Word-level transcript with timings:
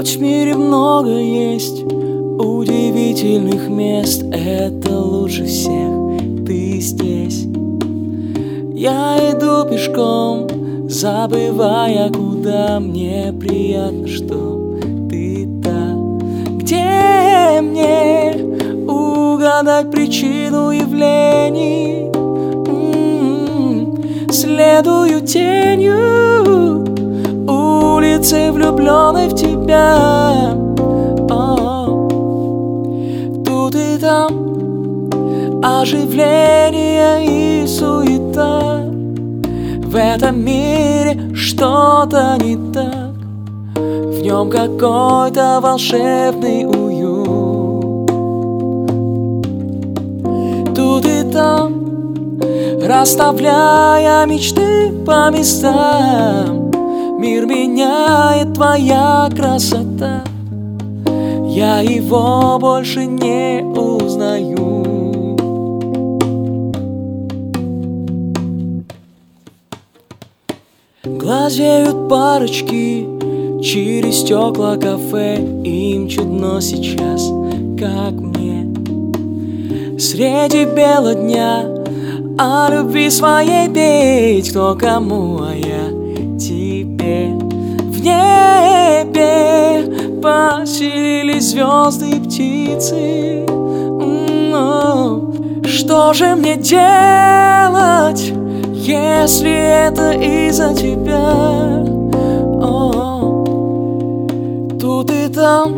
Хоть 0.00 0.16
в 0.16 0.22
мире 0.22 0.54
много 0.54 1.18
есть 1.18 1.82
удивительных 1.82 3.68
мест 3.68 4.24
Это 4.32 4.98
лучше 4.98 5.44
всех 5.44 5.92
ты 6.46 6.80
здесь. 6.80 7.44
Я 8.74 9.18
иду 9.30 9.68
пешком, 9.70 10.48
забывая, 10.88 12.08
куда 12.08 12.80
Мне 12.80 13.34
приятно, 13.38 14.08
что 14.08 14.78
ты 15.10 15.46
там. 15.62 16.18
Где 16.56 17.60
мне 17.60 18.36
угадать 18.88 19.90
причину 19.90 20.70
явлений? 20.70 22.06
М-м-м. 22.66 24.32
Следую 24.32 25.20
тенью 25.26 26.40
улицы, 28.20 28.52
влюбленной 28.52 29.28
в 29.28 29.34
тебя 29.34 29.49
Тут 33.44 33.74
и 33.74 33.98
там 33.98 35.10
оживление 35.62 37.64
и 37.64 37.66
суета. 37.66 38.84
В 39.82 39.96
этом 39.96 40.44
мире 40.44 41.34
что-то 41.34 42.36
не 42.40 42.56
так. 42.72 43.10
В 43.76 44.22
нем 44.22 44.50
какой-то 44.50 45.60
волшебный 45.60 46.64
уют. 46.64 48.06
Тут 50.74 51.06
и 51.06 51.22
там 51.32 51.80
Расставляя 52.82 54.26
мечты 54.26 54.92
по 55.06 55.30
местам 55.30 56.59
Мир 57.20 57.44
меняет 57.44 58.54
твоя 58.54 59.28
красота. 59.36 60.24
Я 61.48 61.80
его 61.82 62.58
больше 62.58 63.04
не 63.04 63.62
узнаю. 63.62 65.36
Глазеют 71.04 72.08
парочки 72.08 73.06
через 73.62 74.20
стекла 74.20 74.78
кафе. 74.78 75.36
Им 75.62 76.08
чудно 76.08 76.62
сейчас, 76.62 77.30
как 77.78 78.12
мне. 78.12 78.66
Среди 79.98 80.64
бела 80.64 81.14
дня 81.14 81.66
о 82.38 82.70
любви 82.70 83.10
своей 83.10 83.68
петь 83.68 84.48
Кто 84.48 84.74
кому, 84.74 85.42
а 85.42 85.54
я 85.54 85.99
небе 90.20 90.60
поселились 90.60 91.50
звезды 91.50 92.10
и 92.10 92.20
птицы 92.20 93.44
М-м-м. 93.98 95.64
Что 95.64 96.12
же 96.12 96.34
мне 96.34 96.56
делать, 96.56 98.32
если 98.74 99.86
это 99.86 100.12
из-за 100.12 100.74
тебя? 100.74 101.84
О, 102.62 103.44
тут 104.80 105.10
и 105.10 105.28
там 105.28 105.74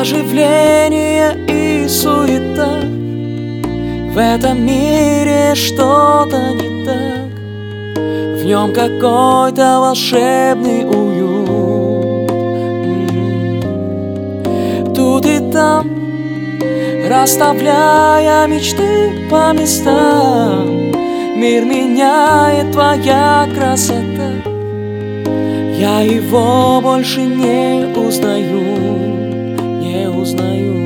оживление 0.00 1.34
и 1.48 1.88
суета 1.88 2.80
В 4.12 4.18
этом 4.18 4.64
мире 4.64 5.54
что-то 5.54 6.54
не 6.54 6.84
так 6.84 7.30
В 8.40 8.44
нем 8.44 8.72
какой-то 8.72 9.80
волшебный 9.80 10.84
уют 10.84 11.15
Там 15.76 16.06
Расставляя 17.08 18.46
мечты 18.46 19.28
по 19.30 19.52
местам. 19.52 20.92
Мир 21.36 21.64
меняет 21.64 22.72
твоя 22.72 23.46
красота. 23.54 24.32
Я 25.78 26.00
его 26.00 26.80
больше 26.80 27.20
не 27.20 27.86
узнаю 27.94 28.62
Не 29.82 30.08
узнаю 30.08 30.85